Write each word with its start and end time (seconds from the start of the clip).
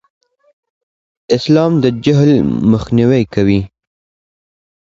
اسلام 1.35 1.71
د 1.83 1.85
جهل 2.05 2.31
مخنیوی 2.71 3.23
کوي. 3.33 3.59